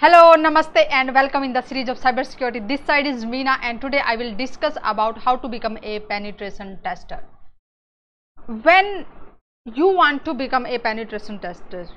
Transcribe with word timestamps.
Hello, 0.00 0.36
Namaste 0.36 0.86
and 0.92 1.12
welcome 1.12 1.42
in 1.42 1.52
the 1.52 1.60
series 1.60 1.88
of 1.88 1.98
cybersecurity. 1.98 2.68
This 2.68 2.80
side 2.86 3.04
is 3.04 3.24
Meena 3.24 3.58
and 3.62 3.80
today 3.80 4.00
I 4.04 4.14
will 4.14 4.32
discuss 4.32 4.76
about 4.84 5.18
how 5.18 5.34
to 5.34 5.48
become 5.48 5.76
a 5.82 5.98
penetration 5.98 6.78
tester. 6.84 7.18
When 8.46 9.04
you 9.64 9.88
want 9.88 10.24
to 10.26 10.34
become 10.34 10.66
a 10.66 10.78
penetration 10.78 11.40
tester, 11.40 11.88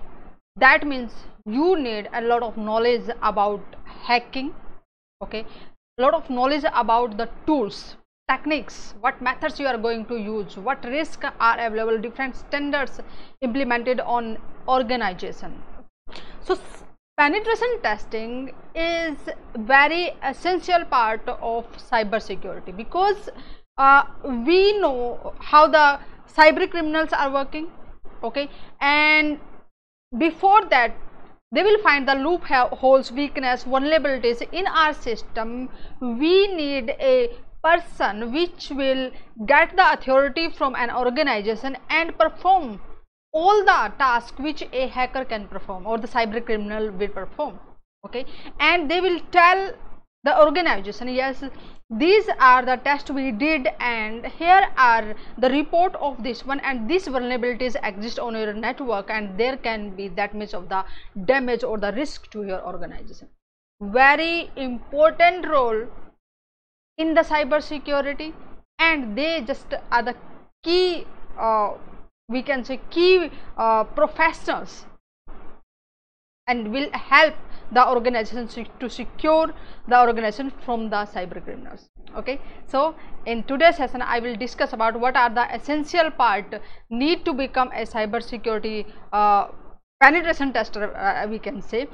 that 0.55 0.87
means 0.87 1.13
you 1.45 1.77
need 1.77 2.09
a 2.11 2.21
lot 2.21 2.41
of 2.41 2.57
knowledge 2.57 3.07
about 3.21 3.61
hacking, 3.85 4.55
okay, 5.21 5.45
a 5.99 6.01
lot 6.01 6.15
of 6.15 6.27
knowledge 6.27 6.65
about 6.73 7.17
the 7.19 7.29
tools, 7.45 7.97
techniques, 8.27 8.95
what 9.01 9.21
methods 9.21 9.59
you 9.59 9.67
are 9.67 9.77
going 9.77 10.07
to 10.07 10.17
use, 10.17 10.57
what 10.57 10.83
risks 10.85 11.27
are 11.39 11.59
available, 11.59 11.99
different 11.99 12.35
standards 12.35 12.99
implemented 13.41 13.99
on 13.99 14.39
organization. 14.67 15.61
So 16.43 16.57
penetration 17.21 17.73
testing 17.83 18.51
is 18.73 19.17
very 19.55 20.11
essential 20.23 20.85
part 20.93 21.27
of 21.51 21.67
cyber 21.89 22.19
security 22.19 22.71
because 22.71 23.29
uh, 23.77 24.03
we 24.47 24.79
know 24.79 25.33
how 25.39 25.67
the 25.67 25.99
cyber 26.35 26.69
criminals 26.69 27.13
are 27.13 27.31
working 27.31 27.67
okay? 28.23 28.49
And 28.79 29.39
before 30.17 30.65
that 30.71 30.95
they 31.51 31.63
will 31.63 31.79
find 31.83 32.07
the 32.07 32.15
loopholes 32.15 33.11
weakness 33.11 33.65
vulnerabilities 33.65 34.41
in 34.51 34.65
our 34.67 34.93
system. 34.93 35.69
We 36.01 36.47
need 36.47 36.95
a 36.99 37.29
person 37.63 38.31
which 38.33 38.71
will 38.71 39.11
get 39.45 39.75
the 39.75 39.93
authority 39.93 40.49
from 40.49 40.75
an 40.75 40.89
organization 40.89 41.77
and 41.89 42.17
perform 42.17 42.79
all 43.33 43.63
the 43.65 43.91
tasks 43.97 44.39
which 44.39 44.63
a 44.71 44.87
hacker 44.87 45.25
can 45.25 45.47
perform 45.47 45.85
or 45.87 45.97
the 45.97 46.07
cyber 46.07 46.45
criminal 46.45 46.91
will 46.91 47.09
perform 47.09 47.59
okay? 48.05 48.25
And 48.59 48.89
they 48.89 49.01
will 49.01 49.19
tell 49.31 49.73
the 50.23 50.39
organization 50.39 51.07
yes 51.09 51.43
these 51.89 52.29
are 52.39 52.63
the 52.63 52.77
tests 52.77 53.09
we 53.11 53.31
did 53.31 53.67
and 53.79 54.25
here 54.25 54.67
are 54.77 55.13
the 55.37 55.49
report 55.49 55.95
of 55.95 56.23
this 56.23 56.45
one 56.45 56.61
and 56.61 56.89
these 56.89 57.07
vulnerabilities 57.07 57.75
exist 57.83 58.17
on 58.17 58.33
your 58.33 58.53
network 58.53 59.09
and 59.09 59.37
there 59.37 59.57
can 59.57 59.89
be 59.95 60.07
that 60.07 60.33
much 60.33 60.53
of 60.53 60.69
the 60.69 60.85
damage 61.25 61.63
or 61.63 61.77
the 61.77 61.91
risk 61.93 62.31
to 62.31 62.43
your 62.43 62.65
organization. 62.65 63.27
Very 63.81 64.51
important 64.55 65.47
role 65.47 65.85
in 66.97 67.13
the 67.13 67.21
cyber 67.21 67.61
security 67.61 68.33
and 68.79 69.17
they 69.17 69.41
just 69.41 69.73
are 69.91 70.03
the 70.03 70.15
key 70.63 71.05
uh, 71.37 71.73
we 72.31 72.41
can 72.41 72.63
say 72.63 72.79
key 72.89 73.29
uh, 73.57 73.83
professionals 73.83 74.85
and 76.47 76.71
will 76.71 76.89
help 76.93 77.35
the 77.71 77.87
organization 77.87 78.67
to 78.79 78.89
secure 78.89 79.53
the 79.87 79.99
organization 79.99 80.51
from 80.65 80.89
the 80.89 81.05
cyber 81.13 81.43
criminals. 81.43 81.89
Okay? 82.15 82.39
So 82.67 82.95
in 83.25 83.43
today's 83.43 83.77
session 83.77 84.01
i 84.01 84.19
will 84.19 84.35
discuss 84.35 84.73
about 84.73 84.99
what 84.99 85.15
are 85.15 85.29
the 85.29 85.43
essential 85.55 86.09
part 86.11 86.55
need 86.89 87.23
to 87.25 87.33
become 87.33 87.69
a 87.81 87.85
cyber 87.85 88.21
security 88.21 88.85
uh, 89.13 89.47
penetration 90.01 90.51
tester 90.51 90.95
uh, 90.95 91.27
we 91.27 91.37
can 91.37 91.61
say 91.61 91.87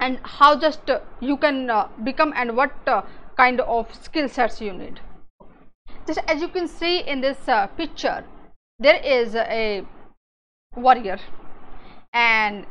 and 0.00 0.18
how 0.22 0.58
just 0.58 0.88
uh, 0.88 1.00
you 1.20 1.36
can 1.36 1.68
uh, 1.68 1.88
become 2.04 2.32
and 2.36 2.56
what 2.56 2.72
uh, 2.86 3.02
kind 3.36 3.60
of 3.60 3.94
skill 3.94 4.28
sets 4.28 4.60
you 4.60 4.72
need. 4.72 5.00
Just 6.06 6.20
as 6.26 6.40
you 6.40 6.48
can 6.48 6.66
see 6.66 7.00
in 7.00 7.20
this 7.20 7.48
uh, 7.48 7.66
picture 7.66 8.24
there 8.78 9.00
is 9.02 9.34
a 9.34 9.84
warrior 10.76 11.18
and 12.12 12.66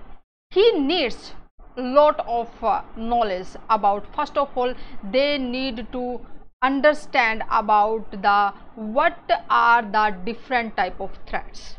he 0.51 0.71
needs 0.79 1.33
lot 1.77 2.19
of 2.27 2.63
uh, 2.63 2.81
knowledge 2.95 3.47
about 3.69 4.05
first 4.15 4.37
of 4.37 4.57
all 4.57 4.73
they 5.11 5.37
need 5.37 5.85
to 5.91 6.19
understand 6.63 7.43
about 7.51 8.09
the 8.11 8.53
what 8.75 9.31
are 9.49 9.81
the 9.81 10.05
different 10.25 10.75
type 10.75 10.99
of 10.99 11.11
threats 11.27 11.75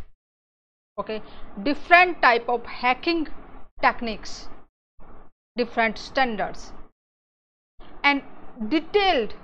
okay? 0.99 1.23
Different 1.63 2.21
type 2.23 2.49
of 2.49 2.65
hacking 2.67 3.29
techniques 3.81 4.49
different 5.57 5.99
standards 5.99 6.73
and 8.05 8.23
detailed 8.69 9.35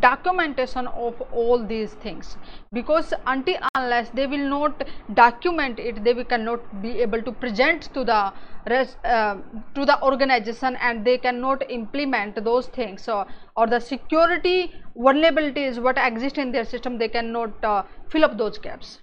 documentation 0.00 0.86
of 0.86 1.20
all 1.32 1.64
these 1.64 1.92
things. 1.94 2.36
Because 2.72 3.12
until 3.26 3.56
unless 3.74 4.08
they 4.10 4.26
will 4.26 4.48
not 4.48 4.84
document 5.14 5.78
it 5.78 6.02
they 6.04 6.14
will 6.14 6.24
cannot 6.24 6.82
be 6.82 7.00
able 7.00 7.22
to 7.22 7.32
present 7.32 7.92
to 7.94 8.04
the 8.04 8.32
rest 8.68 8.96
uh, 9.04 9.36
to 9.74 9.84
the 9.84 10.02
organization 10.02 10.76
and 10.76 11.04
they 11.04 11.18
cannot 11.18 11.70
implement 11.70 12.42
those 12.44 12.66
things. 12.68 13.02
So, 13.02 13.26
or 13.56 13.66
the 13.66 13.80
security 13.80 14.72
vulnerabilities 14.96 15.82
what 15.82 15.98
exist 15.98 16.38
in 16.38 16.52
their 16.52 16.64
system 16.64 16.98
they 16.98 17.08
cannot 17.08 17.64
uh, 17.64 17.82
fill 18.08 18.24
up 18.24 18.38
those 18.38 18.58
gaps. 18.58 19.00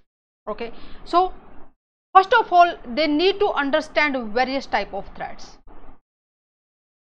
Okay? 0.47 0.71
So 1.06 1.33
first 2.16 2.33
of 2.33 2.51
all 2.51 2.75
they 2.95 3.07
need 3.07 3.39
to 3.39 3.51
understand 3.51 4.33
various 4.33 4.66
type 4.66 4.94
of 4.94 5.06
threats. 5.16 5.57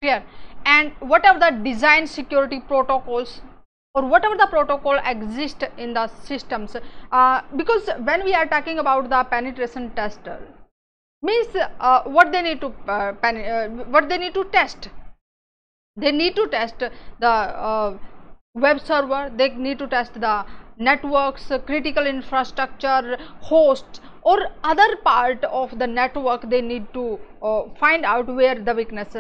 Clear? 0.02 0.24
And 0.66 0.92
what 1.00 1.26
are 1.26 1.40
the 1.40 1.52
design 1.64 2.06
security 2.06 2.60
protocols 2.60 3.42
or 3.98 4.06
whatever 4.14 4.38
the 4.42 4.48
protocol 4.54 5.00
exists 5.12 5.64
in 5.86 5.94
the 5.98 6.06
systems 6.30 6.76
uh, 7.12 7.42
because 7.62 7.90
when 8.10 8.24
we 8.30 8.34
are 8.40 8.46
talking 8.46 8.80
about 8.84 9.10
the 9.14 9.24
penetration 9.36 9.90
tester 10.00 10.38
means 11.30 11.56
uh, 11.80 12.04
what 12.18 12.32
they 12.32 12.44
need 12.48 12.62
to 12.66 12.70
uh, 12.88 13.14
uh 13.24 13.68
what 13.96 14.08
they 14.10 14.20
need 14.24 14.36
to 14.36 14.44
test? 14.58 14.90
They 16.04 16.12
need 16.12 16.36
to 16.36 16.48
test 16.48 16.84
the 17.26 17.34
uh, 17.70 17.98
web 18.54 18.80
server 18.90 19.24
they 19.36 19.50
need 19.66 19.80
to 19.80 19.88
test 19.88 20.22
the 20.28 20.36
networks 20.78 21.52
critical 21.66 22.06
infrastructure 22.06 23.18
hosts 23.50 24.00
or 24.22 24.38
other 24.64 24.90
part 25.10 25.44
of 25.46 25.78
the 25.80 25.88
network 25.88 26.48
they 26.52 26.62
need 26.62 26.88
to 26.94 27.20
uh, 27.42 27.64
find 27.80 28.06
out 28.06 28.28
where 28.28 28.56
the 28.70 28.74
weakness 28.76 29.16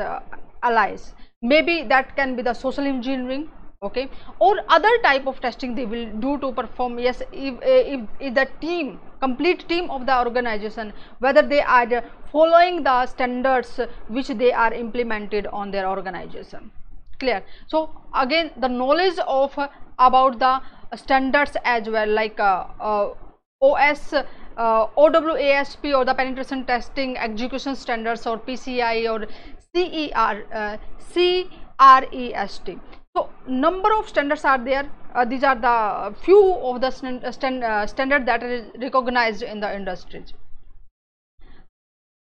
lies. 0.79 1.13
Maybe 1.41 1.83
that 1.83 2.15
can 2.15 2.35
be 2.35 2.43
the 2.43 2.53
social 2.53 2.85
engineering 2.85 3.49
okay? 3.81 4.09
Or 4.39 4.59
other 4.67 4.97
type 5.03 5.27
of 5.27 5.39
testing 5.39 5.75
they 5.75 5.85
will 5.85 6.05
do 6.19 6.37
to 6.39 6.51
perform 6.51 6.99
yes 6.99 7.21
if, 7.31 7.55
if, 7.61 8.01
if 8.19 8.33
the 8.33 8.47
team 8.61 8.99
complete 9.19 9.67
team 9.67 9.89
of 9.89 10.05
the 10.05 10.17
organization 10.19 10.93
whether 11.19 11.41
they 11.41 11.61
are 11.61 12.03
following 12.31 12.83
the 12.83 13.05
standards 13.05 13.79
which 14.07 14.27
they 14.27 14.51
are 14.51 14.73
implemented 14.73 15.47
on 15.47 15.71
their 15.71 15.87
organization. 15.87 16.71
Clear? 17.19 17.43
So 17.67 17.89
again 18.13 18.51
the 18.57 18.67
knowledge 18.67 19.17
of 19.27 19.57
uh, 19.57 19.69
about 19.99 20.39
the 20.39 20.61
standards 20.95 21.57
as 21.63 21.89
well 21.89 22.07
like 22.07 22.39
uh, 22.39 22.65
uh, 22.79 23.13
os 23.61 24.13
uh, 24.13 24.87
OWASP 24.97 25.95
or 25.95 26.05
the 26.05 26.13
penetration 26.13 26.65
testing 26.65 27.17
execution 27.17 27.75
standards 27.75 28.25
or 28.25 28.39
PCI 28.39 29.07
or 29.11 29.27
CER, 29.73 30.45
uh, 30.51 30.77
CREST 31.13 32.69
so 33.17 33.29
number 33.47 33.93
of 33.93 34.09
standards 34.09 34.45
are 34.45 34.57
there. 34.57 34.89
Uh, 35.13 35.25
these 35.25 35.43
are 35.43 35.55
the 35.55 36.15
few 36.23 36.41
of 36.71 36.81
the 36.81 36.91
stand, 36.91 37.23
uh, 37.23 37.31
stand, 37.31 37.63
uh, 37.63 37.87
standard 37.87 38.25
that 38.25 38.43
is 38.43 38.65
recognized 38.81 39.41
in 39.41 39.59
the 39.59 39.75
industries 39.75 40.33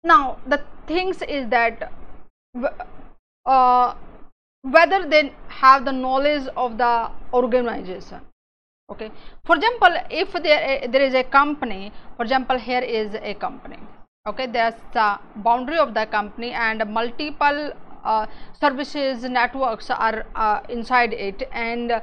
now 0.04 0.38
the 0.46 0.60
things 0.86 1.22
is 1.22 1.48
that 1.48 1.92
uh, 3.46 3.94
whether 4.62 5.08
they 5.08 5.32
have 5.48 5.84
the 5.84 5.92
knowledge 5.92 6.48
of 6.56 6.78
the 6.78 7.10
organization. 7.32 8.20
Okay. 8.90 9.10
For 9.44 9.56
example 9.56 9.96
if 10.10 10.32
there 10.32 10.88
there 10.88 11.02
is 11.02 11.14
a 11.14 11.24
company 11.24 11.92
for 12.16 12.24
example 12.24 12.58
here 12.58 12.80
is 12.80 13.14
a 13.14 13.34
company. 13.34 13.78
Okay. 14.26 14.46
There's 14.46 14.74
the 14.92 15.18
boundary 15.36 15.78
of 15.78 15.94
the 15.94 16.06
company 16.06 16.52
and 16.52 16.84
multiple 16.92 17.72
uh, 17.72 17.91
services 18.60 19.22
networks 19.24 19.90
are 19.90 20.26
uh, 20.34 20.60
inside 20.68 21.12
it. 21.12 21.48
And 21.52 22.02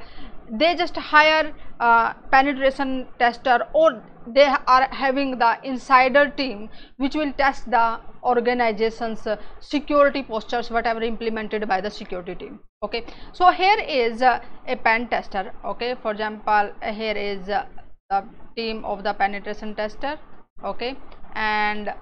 they 0.50 0.74
just 0.74 0.96
hire 0.96 1.52
uh, 1.78 2.14
penetration 2.30 3.06
tester 3.18 3.66
or 3.72 4.02
they 4.26 4.44
are 4.66 4.88
having 4.90 5.38
the 5.38 5.58
insider 5.62 6.28
team 6.30 6.68
which 6.96 7.14
will 7.14 7.32
test 7.32 7.70
the 7.70 8.00
organization's 8.22 9.26
security 9.60 10.22
postures 10.22 10.70
whatever 10.70 11.02
implemented 11.02 11.66
by 11.68 11.80
the 11.80 11.90
security 11.90 12.34
team. 12.34 12.60
Okay. 12.82 13.04
So 13.32 13.50
here 13.50 13.78
is 13.80 14.22
uh, 14.22 14.40
a 14.66 14.76
pen 14.76 15.08
tester. 15.08 15.52
Okay. 15.64 15.94
For 16.02 16.12
example 16.12 16.72
here 16.82 17.16
is 17.16 17.48
uh, 17.48 17.66
the 18.10 18.24
team 18.56 18.84
of 18.84 19.04
the 19.04 19.12
penetration 19.14 19.74
tester. 19.74 20.18
Okay. 20.64 20.96
And 21.34 21.94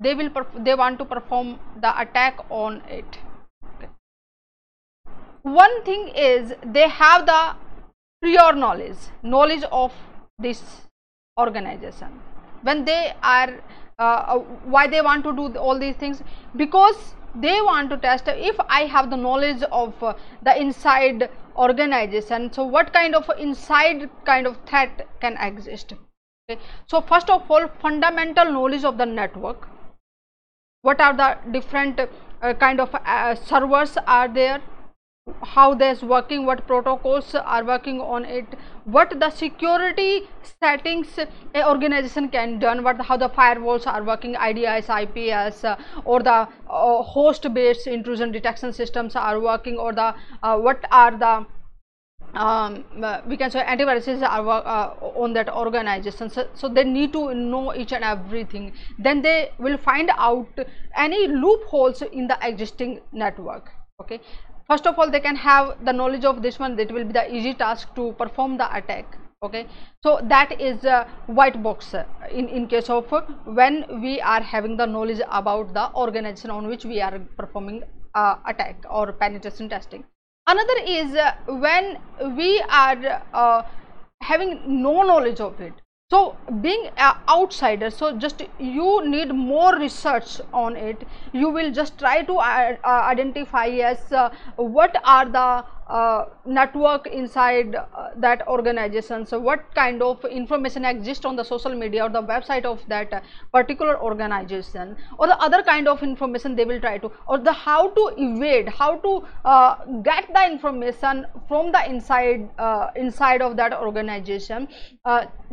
they 0.00 0.14
will 0.14 0.30
they 0.58 0.74
want 0.74 0.98
to 0.98 1.04
perform 1.04 1.58
the 1.80 2.00
attack 2.00 2.38
on 2.50 2.82
it 2.88 3.18
one 5.46 5.82
thing 5.84 6.08
is 6.08 6.52
they 6.64 6.88
have 6.88 7.24
the 7.24 7.54
prior 8.20 8.52
knowledge 8.52 8.96
knowledge 9.22 9.62
of 9.70 9.92
this 10.40 10.62
organization. 11.38 12.08
When 12.62 12.84
they 12.84 13.12
are 13.22 13.60
uh, 13.98 14.02
uh, 14.02 14.38
why 14.64 14.88
they 14.88 15.00
want 15.00 15.22
to 15.24 15.32
do 15.32 15.56
all 15.58 15.78
these 15.78 15.94
things? 15.94 16.22
Because 16.56 17.14
they 17.34 17.60
want 17.62 17.90
to 17.90 17.98
test 17.98 18.28
if 18.28 18.58
i 18.70 18.86
have 18.86 19.10
the 19.10 19.16
knowledge 19.16 19.62
of 19.70 20.02
uh, 20.02 20.14
the 20.42 20.60
inside 20.60 21.30
organization. 21.56 22.52
So 22.52 22.64
what 22.64 22.92
kind 22.92 23.14
of 23.14 23.30
inside 23.38 24.10
kind 24.24 24.46
of 24.48 24.58
threat 24.66 25.06
can 25.20 25.36
exist? 25.36 25.92
Okay. 26.50 26.60
So 26.86 27.00
first 27.00 27.30
of 27.30 27.48
all 27.48 27.68
fundamental 27.80 28.52
knowledge 28.52 28.84
of 28.84 28.98
the 28.98 29.06
network. 29.06 29.68
What 30.82 31.00
are 31.00 31.14
the 31.14 31.36
different 31.52 32.00
uh, 32.00 32.54
kind 32.54 32.80
of 32.80 32.94
uh, 32.94 33.34
servers 33.36 33.96
are 34.06 34.28
there 34.28 34.60
how 35.42 35.74
this 35.74 36.02
working 36.02 36.46
what 36.46 36.66
protocols 36.66 37.34
are 37.34 37.64
working 37.64 38.00
on 38.00 38.24
it 38.24 38.46
what 38.84 39.14
the 39.20 39.30
security 39.30 40.28
settings 40.42 41.18
a 41.54 41.68
organization 41.68 42.28
can 42.28 42.58
done 42.58 42.82
what 42.84 43.00
how 43.00 43.16
the 43.16 43.28
firewalls 43.30 43.86
are 43.86 44.02
working 44.04 44.36
IDS 44.48 44.88
ips 45.00 45.64
uh, 45.64 45.76
or 46.04 46.22
the 46.22 46.38
uh, 46.70 47.02
host 47.02 47.52
based 47.54 47.86
intrusion 47.86 48.32
detection 48.32 48.72
systems 48.72 49.16
are 49.16 49.40
working 49.40 49.76
or 49.76 49.92
the 49.92 50.14
uh, 50.42 50.56
what 50.56 50.84
are 50.90 51.10
the 51.26 51.46
um, 52.34 52.84
uh, 53.02 53.20
we 53.26 53.36
can 53.36 53.50
say 53.50 53.62
antiviruses 53.64 54.22
are 54.22 54.46
uh, 54.48 54.94
on 55.22 55.32
that 55.32 55.48
organization. 55.48 56.28
So, 56.28 56.48
so 56.54 56.68
they 56.68 56.84
need 56.84 57.12
to 57.14 57.32
know 57.32 57.74
each 57.74 57.92
and 57.92 58.04
everything. 58.04 58.72
Then 58.98 59.22
they 59.22 59.52
will 59.58 59.78
find 59.78 60.10
out 60.18 60.48
any 60.94 61.28
loopholes 61.28 62.02
in 62.02 62.26
the 62.26 62.36
existing 62.42 63.00
network. 63.12 63.70
Okay 64.00 64.20
first 64.68 64.86
of 64.86 64.98
all 64.98 65.10
they 65.10 65.20
can 65.20 65.36
have 65.36 65.84
the 65.84 65.92
knowledge 65.92 66.24
of 66.24 66.42
this 66.42 66.58
one. 66.58 66.76
That 66.76 66.92
will 66.92 67.04
be 67.04 67.12
the 67.12 67.34
easy 67.34 67.54
task 67.54 67.94
to 67.94 68.12
perform 68.18 68.56
the 68.58 68.74
attack. 68.76 69.16
Okay? 69.42 69.66
So 70.02 70.20
that 70.24 70.60
is 70.60 70.84
a 70.84 71.06
white 71.26 71.62
box 71.62 71.94
uh, 71.94 72.04
in 72.30 72.48
in 72.48 72.66
case 72.66 72.90
of 72.90 73.12
uh, 73.12 73.22
when 73.44 73.84
we 74.02 74.20
are 74.20 74.42
having 74.42 74.76
the 74.76 74.86
knowledge 74.86 75.22
about 75.30 75.72
the 75.74 75.86
organization 75.94 76.50
on 76.50 76.68
which 76.68 76.84
we 76.84 77.00
are 77.00 77.18
performing 77.38 77.82
uh, 78.14 78.36
attack 78.46 78.84
or 78.90 79.12
penetration 79.12 79.68
testing. 79.68 80.04
Another 80.46 80.78
is 80.86 81.14
uh, 81.14 81.32
when 81.46 81.98
we 82.36 82.62
are 82.70 83.22
uh, 83.32 83.62
having 84.20 84.60
no 84.82 85.02
knowledge 85.02 85.40
of 85.40 85.60
it 85.60 85.74
so 86.08 86.36
being 86.60 86.88
a 86.96 87.16
outsider 87.28 87.90
so 87.90 88.16
just 88.16 88.42
you 88.60 88.90
need 89.04 89.32
more 89.34 89.76
research 89.76 90.40
on 90.52 90.76
it. 90.76 91.02
You 91.32 91.50
will 91.50 91.72
just 91.72 91.98
try 91.98 92.22
to 92.22 92.34
uh, 92.34 92.76
uh, 92.84 92.88
identify 92.88 93.66
as 93.66 94.12
uh, 94.12 94.30
what 94.54 94.94
are 95.04 95.24
the 95.28 95.64
uh, 95.88 96.24
network 96.44 97.06
inside 97.06 97.76
uh, 97.76 98.08
that 98.16 98.46
organization. 98.48 99.24
So 99.24 99.38
what 99.38 99.72
kind 99.74 100.02
of 100.02 100.24
information 100.24 100.84
exists 100.84 101.24
on 101.24 101.36
the 101.36 101.44
social 101.44 101.74
media 101.74 102.04
or 102.04 102.08
the 102.08 102.22
website 102.22 102.64
of 102.64 102.80
that 102.88 103.12
uh, 103.12 103.20
particular 103.52 104.00
organization? 104.02 104.96
Or 105.18 105.28
the 105.28 105.38
other 105.38 105.62
kind 105.62 105.86
of 105.86 106.02
information 106.02 106.56
they 106.56 106.64
will 106.64 106.80
try 106.80 106.98
to 106.98 107.12
or 107.28 107.38
the 107.38 107.52
how 107.52 107.90
to 107.90 108.14
evade 108.18 108.68
how 108.68 108.96
to 108.96 109.24
uh, 109.44 109.84
get 110.02 110.26
the 110.34 110.44
information 110.50 111.24
from 111.46 111.70
the 111.70 111.88
inside 111.88 112.48
uh, 112.58 112.90
inside 112.96 113.40
of 113.40 113.56
that 113.56 113.72
organization 113.72 114.68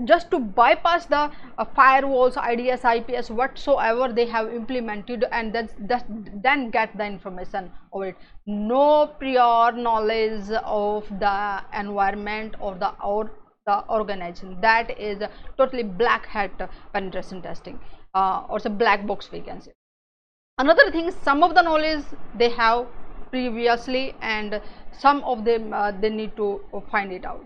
just 0.05 0.31
to 0.31 0.39
bypass 0.39 1.05
the 1.05 1.29
firewalls 1.77 2.35
ids 2.37 2.83
ips 2.83 3.29
whatsoever 3.29 4.11
they 4.11 4.25
have 4.25 4.51
implemented 4.51 5.25
and 5.31 5.53
then 5.53 5.69
then 6.41 6.71
get 6.71 6.97
the 6.97 7.05
information 7.05 7.71
over 7.91 8.07
it 8.07 8.15
no 8.45 9.07
prior 9.19 9.71
knowledge 9.71 10.49
of 10.63 11.07
the 11.19 11.63
environment 11.77 12.55
or 12.59 12.75
the 12.75 12.89
or 13.01 13.31
the 13.65 13.87
organization. 13.89 14.57
That 14.61 14.97
is 14.99 15.21
totally 15.57 15.83
black 15.83 16.25
hat 16.25 16.69
penetration 16.91 17.41
testing 17.41 17.79
uh, 18.13 18.43
or 18.49 18.59
a 18.63 18.69
black 18.69 19.07
box 19.07 19.31
we 19.31 19.39
can 19.39 19.61
say 19.61 19.71
another 20.57 20.91
thing 20.91 21.11
some 21.23 21.43
of 21.43 21.55
the 21.55 21.61
knowledge 21.61 22.03
they 22.37 22.49
have 22.49 22.85
previously 23.31 24.15
and 24.21 24.61
some 24.91 25.23
of 25.23 25.43
them 25.45 25.73
uh, 25.73 25.91
they 25.91 26.09
need 26.09 26.35
to 26.35 26.61
find 26.91 27.11
it 27.11 27.25
out. 27.25 27.45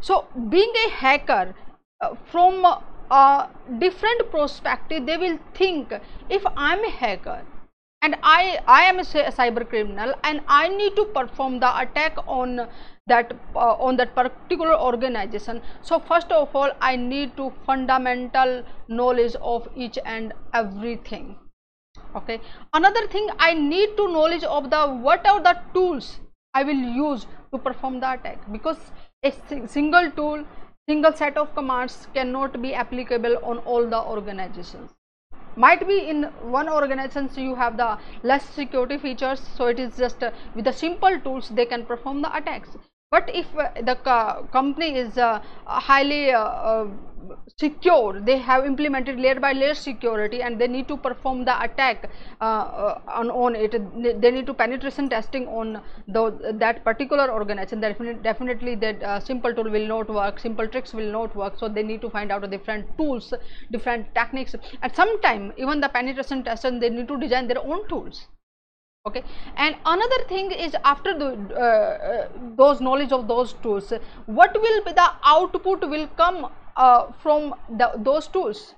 So 0.00 0.26
being 0.50 0.72
a 0.86 0.90
hacker 0.90 1.54
uh, 2.00 2.14
from 2.30 2.64
a 3.10 3.48
different 3.78 4.30
perspective 4.30 5.06
they 5.06 5.16
will 5.16 5.38
think 5.54 5.92
if 6.28 6.44
i'm 6.56 6.84
a 6.84 6.90
hacker 6.90 7.42
and 8.02 8.16
I, 8.22 8.58
I 8.66 8.82
am 8.82 8.98
a 8.98 9.02
cyber 9.02 9.68
criminal 9.68 10.14
and 10.24 10.40
I 10.46 10.68
need 10.68 10.96
to 10.96 11.04
perform 11.06 11.58
the 11.60 11.70
attack 11.78 12.18
on 12.26 12.68
that 13.06 13.32
uh, 13.54 13.74
on 13.86 13.96
that 13.96 14.14
particular 14.14 14.74
organization. 14.78 15.62
So 15.82 15.98
first 15.98 16.30
of 16.30 16.54
all 16.54 16.70
I 16.80 16.96
need 16.96 17.36
to 17.36 17.52
fundamental 17.64 18.62
knowledge 18.88 19.36
of 19.40 19.68
each 19.76 19.98
and 20.04 20.32
everything. 20.54 21.36
Okay. 22.14 22.40
Another 22.72 23.06
thing 23.06 23.28
I 23.38 23.54
need 23.54 23.96
to 23.96 24.08
knowledge 24.12 24.44
of 24.44 24.70
the 24.70 24.86
what 25.08 25.26
are 25.26 25.40
the 25.40 25.56
tools 25.74 26.20
I 26.54 26.62
will 26.62 26.84
use 26.98 27.26
to 27.52 27.58
perform 27.58 28.00
the 28.00 28.12
attack 28.12 28.52
because 28.52 28.92
a 29.22 29.32
single 29.66 30.10
tool 30.10 30.44
single 30.88 31.12
set 31.12 31.36
of 31.36 31.54
commands 31.54 32.06
cannot 32.14 32.60
be 32.62 32.72
applicable 32.74 33.36
on 33.42 33.58
all 33.58 33.88
the 33.94 34.00
organizations 34.14 34.95
might 35.56 35.86
be 35.88 35.98
in 36.08 36.24
one 36.58 36.68
organization 36.68 37.28
you 37.36 37.54
have 37.54 37.76
the 37.76 37.98
less 38.22 38.48
security 38.60 38.98
features 38.98 39.40
so 39.56 39.66
it 39.66 39.80
is 39.80 39.96
just 39.96 40.22
uh, 40.22 40.30
with 40.54 40.64
the 40.64 40.72
simple 40.72 41.18
tools 41.20 41.48
they 41.48 41.66
can 41.66 41.84
perform 41.86 42.22
the 42.22 42.36
attacks 42.36 42.76
but 43.10 43.30
if 43.32 43.46
uh, 43.56 43.70
the 43.82 43.94
company 44.52 44.98
is 44.98 45.16
uh, 45.16 45.40
highly 45.64 46.32
uh, 46.32 46.86
secure 47.56 48.20
they 48.20 48.36
have 48.36 48.66
implemented 48.66 49.20
layer 49.20 49.38
by 49.38 49.52
layer 49.52 49.74
security 49.74 50.42
and 50.42 50.60
they 50.60 50.66
need 50.66 50.88
to 50.88 50.96
perform 50.96 51.44
the 51.44 51.54
attack 51.62 52.10
on, 52.40 53.54
it 53.54 53.72
they 54.20 54.30
need 54.30 54.46
to 54.46 54.54
penetration 54.54 55.08
testing 55.08 55.46
on 55.48 55.80
that 56.08 56.82
particular 56.84 57.32
organization. 57.32 57.80
Definitely, 57.80 58.22
definitely 58.22 58.74
that 58.76 59.22
simple 59.24 59.54
tool 59.54 59.70
will 59.70 59.86
not 59.86 60.08
work 60.08 60.38
simple 60.40 60.68
tricks 60.68 60.92
will 60.92 61.10
not 61.10 61.34
work. 61.36 61.58
So 61.58 61.68
they 61.68 61.82
need 61.82 62.00
to 62.00 62.10
find 62.10 62.32
out 62.32 62.48
different 62.50 62.96
tools 62.98 63.32
different 63.70 64.14
techniques. 64.14 64.54
At 64.82 64.96
some 64.96 65.20
time 65.20 65.52
even 65.56 65.80
the 65.80 65.88
penetration 65.88 66.42
testers 66.44 66.80
they 66.80 66.90
need 66.90 67.08
to 67.08 67.18
design 67.18 67.46
their 67.46 67.64
own 67.64 67.88
tools 67.88 68.26
okay? 69.06 69.22
And 69.56 69.76
another 69.84 70.24
thing 70.28 70.50
is 70.50 70.76
after 70.84 71.16
the 71.18 71.28
uh, 71.54 71.60
uh, 71.60 72.28
those 72.56 72.80
knowledge 72.80 73.12
of 73.12 73.26
those 73.28 73.54
tools 73.64 73.92
what 74.26 74.54
will 74.54 74.84
be 74.84 74.92
the 74.92 75.10
output 75.24 75.88
will 75.88 76.08
come 76.16 76.48
uh, 76.76 77.12
from 77.22 77.54
the, 77.70 77.92
those 77.96 78.28
tools? 78.28 78.74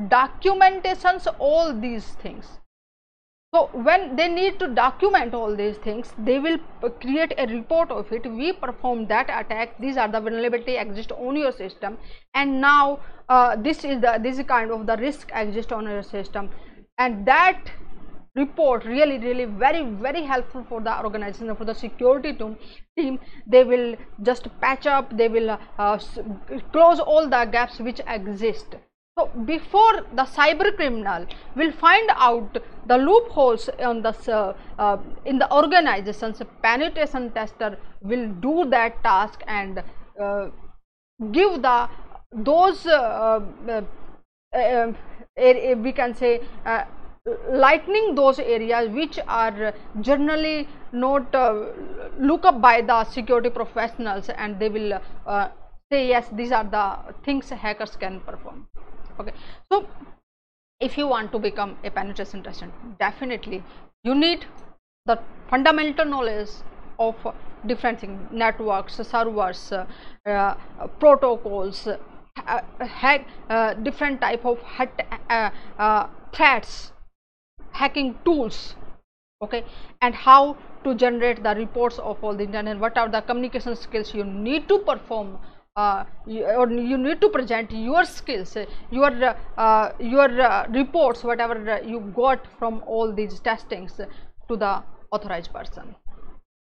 Documentations 0.00 1.26
all 1.38 1.78
these 1.78 2.04
things. 2.22 2.58
So 3.54 3.70
when 3.72 4.16
they 4.16 4.28
need 4.28 4.58
to 4.58 4.66
document 4.68 5.32
all 5.32 5.54
these 5.54 5.76
things 5.78 6.12
they 6.18 6.38
will 6.38 6.58
create 7.00 7.32
a 7.38 7.46
report 7.46 7.90
of 7.90 8.12
it. 8.12 8.26
We 8.30 8.52
perform 8.52 9.06
that 9.06 9.30
attack. 9.30 9.78
These 9.78 9.96
are 9.96 10.08
the 10.08 10.20
vulnerability 10.20 10.76
exist 10.76 11.12
on 11.12 11.36
your 11.36 11.52
system. 11.52 11.96
And 12.34 12.60
now 12.60 13.00
uh, 13.28 13.56
this 13.56 13.84
is 13.84 14.00
the 14.00 14.18
this 14.22 14.42
kind 14.46 14.70
of 14.70 14.86
the 14.86 14.96
risk 14.96 15.30
exist 15.34 15.72
on 15.72 15.84
your 15.86 16.02
system. 16.02 16.50
And 16.98 17.24
that 17.26 17.70
report 18.36 18.84
really 18.84 19.18
really 19.18 19.44
very 19.44 19.82
very 20.06 20.22
helpful 20.22 20.64
for 20.68 20.80
the 20.80 20.94
organization 21.04 21.54
for 21.56 21.64
the 21.64 21.74
security 21.74 22.32
team. 22.32 23.18
They 23.46 23.64
will 23.64 23.96
just 24.22 24.48
patch 24.60 24.86
up 24.86 25.16
they 25.16 25.28
will 25.28 25.58
uh, 25.78 25.98
close 26.72 27.00
all 27.00 27.28
the 27.28 27.44
gaps 27.46 27.78
which 27.78 28.00
exist. 28.06 28.76
So 29.18 29.30
before 29.46 30.04
the 30.14 30.24
cyber 30.24 30.76
criminal 30.76 31.26
will 31.54 31.72
find 31.72 32.10
out 32.14 32.58
the 32.86 32.98
loopholes 32.98 33.70
on 33.78 34.02
the 34.02 34.14
uh, 34.28 34.52
uh, 34.78 34.98
in 35.24 35.38
the 35.38 35.50
organization's 35.50 36.42
penetration 36.62 37.30
tester 37.30 37.78
will 38.02 38.28
do 38.48 38.66
that 38.68 39.02
task 39.02 39.42
and 39.46 39.82
uh, 40.20 40.50
give 41.32 41.62
the 41.62 41.88
those 42.32 42.86
uh, 42.86 43.40
uh, 43.68 44.92
we 45.82 45.92
can 45.92 46.14
say 46.14 46.40
lightening 47.50 48.14
those 48.14 48.38
areas 48.38 48.88
which 48.90 49.18
are 49.26 49.74
generally 50.00 50.68
not 50.92 51.34
uh, 51.34 51.66
look 52.18 52.44
up 52.44 52.60
by 52.60 52.80
the 52.80 53.04
security 53.04 53.50
professionals 53.50 54.28
and 54.28 54.58
they 54.60 54.68
will 54.68 55.00
uh, 55.26 55.48
say 55.90 56.06
yes 56.08 56.28
these 56.32 56.52
are 56.52 56.64
the 56.64 57.14
things 57.24 57.50
hackers 57.50 57.96
can 57.96 58.20
perform. 58.20 58.66
Okay. 59.18 59.32
So 59.72 59.86
if 60.80 60.96
you 60.98 61.08
want 61.08 61.32
to 61.32 61.38
become 61.38 61.76
a 61.84 61.90
penetration 61.90 62.42
tester 62.42 62.70
definitely 63.00 63.62
you 64.04 64.14
need 64.14 64.44
the 65.06 65.18
fundamental 65.50 66.04
knowledge 66.04 66.50
of 66.98 67.14
different 67.66 68.00
things 68.00 68.20
networks 68.30 68.96
servers 68.96 69.72
uh, 69.72 69.86
uh 70.26 70.54
protocols 71.00 71.86
uh, 71.86 71.96
hack 72.80 73.26
uh, 73.48 73.72
different 73.74 74.20
type 74.20 74.44
of 74.44 74.58
threats 76.32 76.92
hacking 77.80 78.14
tools 78.24 78.60
okay 79.42 79.64
and 80.00 80.14
how 80.14 80.56
to 80.84 80.94
generate 80.94 81.42
the 81.42 81.54
reports 81.56 81.98
of 81.98 82.22
all 82.24 82.34
the 82.40 82.44
internet 82.44 82.78
what 82.78 82.96
are 83.02 83.08
the 83.16 83.20
communication 83.30 83.76
skills 83.76 84.14
you 84.14 84.24
need 84.24 84.68
to 84.68 84.78
perform 84.90 85.38
uh, 85.76 86.04
you, 86.26 86.44
or 86.44 86.70
you 86.70 86.96
need 86.96 87.20
to 87.20 87.28
present 87.28 87.70
your 87.70 88.04
skills 88.04 88.56
your 88.90 89.12
uh, 89.58 89.92
your 90.00 90.30
uh, 90.40 90.66
reports 90.70 91.22
whatever 91.22 91.80
you 91.84 92.00
got 92.16 92.46
from 92.58 92.82
all 92.86 93.12
these 93.12 93.40
testings 93.40 94.00
to 94.48 94.56
the 94.56 94.82
authorized 95.12 95.52
person 95.52 95.94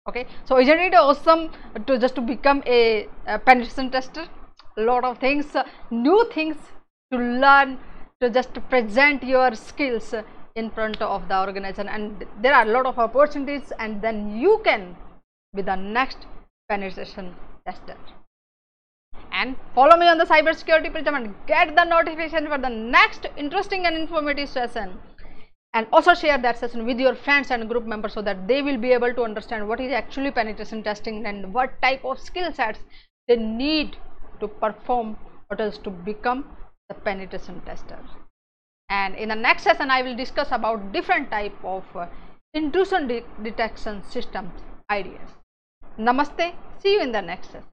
okay. 0.08 0.26
So 0.44 0.58
isn't 0.58 0.78
it 0.78 0.94
awesome 0.94 1.50
to 1.86 1.98
just 1.98 2.14
to 2.16 2.20
become 2.20 2.62
a, 2.66 3.08
a 3.26 3.38
penetration 3.38 3.90
tester? 3.90 4.26
A 4.76 4.80
lot 4.82 5.04
of 5.04 5.18
things 5.18 5.54
uh, 5.54 5.64
new 5.90 6.28
things 6.32 6.56
to 7.12 7.18
learn 7.18 7.78
to 8.20 8.30
just 8.30 8.54
present 8.70 9.22
your 9.22 9.54
skills 9.54 10.14
in 10.54 10.70
front 10.70 11.00
of 11.00 11.28
the 11.28 11.38
organization 11.40 11.88
and 11.88 12.24
there 12.40 12.54
are 12.54 12.66
a 12.66 12.70
lot 12.70 12.86
of 12.86 12.98
opportunities 12.98 13.72
and 13.78 14.02
then 14.02 14.36
you 14.36 14.60
can 14.64 14.96
be 15.54 15.62
the 15.62 15.76
next 15.76 16.18
penetration 16.68 17.34
tester. 17.66 17.96
And 19.32 19.56
follow 19.74 19.96
me 19.96 20.08
on 20.08 20.18
the 20.18 20.24
cybersecurity 20.24 20.92
prism 20.92 21.14
and 21.14 21.34
get 21.46 21.74
the 21.74 21.84
notification 21.84 22.48
for 22.48 22.58
the 22.58 22.68
next 22.68 23.26
interesting 23.36 23.86
and 23.86 23.96
informative 23.96 24.48
session. 24.48 24.98
And 25.74 25.86
also 25.92 26.14
share 26.14 26.36
that 26.38 26.58
session 26.58 26.84
with 26.84 27.00
your 27.00 27.14
friends 27.14 27.50
and 27.50 27.68
group 27.68 27.86
members 27.86 28.12
so 28.12 28.22
that 28.22 28.46
they 28.46 28.60
will 28.60 28.76
be 28.76 28.92
able 28.92 29.14
to 29.14 29.22
understand 29.22 29.66
what 29.66 29.80
is 29.80 29.92
actually 29.92 30.30
penetration 30.30 30.82
testing 30.82 31.24
and 31.24 31.52
what 31.54 31.80
type 31.80 32.04
of 32.04 32.18
skill 32.18 32.52
sets 32.52 32.80
they 33.26 33.36
need 33.36 33.96
to 34.40 34.48
perform 34.48 35.16
or 35.50 35.60
else 35.60 35.78
to 35.78 35.90
become 35.90 36.44
the 36.88 36.94
penetration 36.94 37.62
tester 37.64 37.98
and 38.98 39.14
in 39.14 39.28
the 39.34 39.40
next 39.46 39.62
session 39.68 39.90
i 39.96 40.02
will 40.02 40.16
discuss 40.22 40.52
about 40.58 40.92
different 40.96 41.30
type 41.30 41.68
of 41.74 41.96
uh, 41.96 42.06
intrusion 42.54 43.08
de 43.08 43.22
detection 43.42 44.02
systems 44.14 44.66
ideas. 44.90 45.30
Namaste. 45.98 46.52
See 46.78 46.94
you 46.94 47.02
in 47.02 47.12
the 47.12 47.22
next 47.22 47.52
session 47.52 47.71